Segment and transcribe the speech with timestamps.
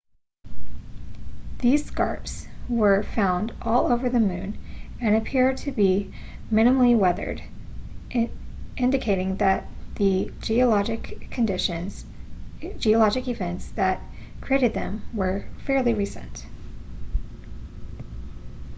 [1.59, 4.57] these scarps were found all over the moon
[4.99, 6.11] and appear to be
[6.51, 7.43] minimally weathered
[8.75, 9.67] indicating that
[9.97, 11.19] the geologic
[12.63, 14.01] events that
[14.41, 16.47] created them were fairly recent